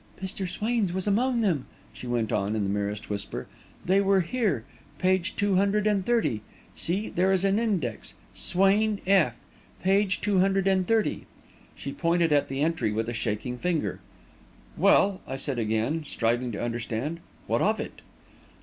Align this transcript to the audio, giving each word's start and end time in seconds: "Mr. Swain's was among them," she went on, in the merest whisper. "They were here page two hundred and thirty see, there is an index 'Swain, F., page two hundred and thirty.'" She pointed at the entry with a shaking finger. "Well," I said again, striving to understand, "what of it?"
"Mr. 0.19 0.49
Swain's 0.49 0.91
was 0.93 1.05
among 1.05 1.41
them," 1.41 1.67
she 1.93 2.07
went 2.07 2.31
on, 2.31 2.55
in 2.55 2.63
the 2.63 2.69
merest 2.71 3.07
whisper. 3.07 3.45
"They 3.85 4.01
were 4.01 4.21
here 4.21 4.65
page 4.97 5.35
two 5.35 5.57
hundred 5.57 5.85
and 5.85 6.03
thirty 6.03 6.41
see, 6.73 7.09
there 7.09 7.31
is 7.31 7.43
an 7.43 7.59
index 7.59 8.15
'Swain, 8.33 8.99
F., 9.05 9.35
page 9.83 10.19
two 10.19 10.39
hundred 10.39 10.65
and 10.65 10.87
thirty.'" 10.87 11.27
She 11.75 11.91
pointed 11.93 12.33
at 12.33 12.49
the 12.49 12.61
entry 12.61 12.91
with 12.91 13.09
a 13.09 13.13
shaking 13.13 13.59
finger. 13.59 13.99
"Well," 14.75 15.21
I 15.27 15.35
said 15.35 15.59
again, 15.59 16.03
striving 16.07 16.51
to 16.53 16.63
understand, 16.63 17.19
"what 17.45 17.61
of 17.61 17.79
it?" 17.79 18.01